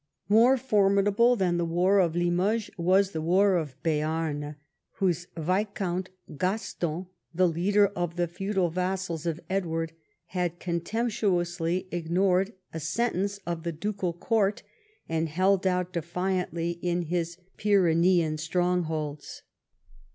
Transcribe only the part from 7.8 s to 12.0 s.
of the feudal vassals of Edward, had contemptuously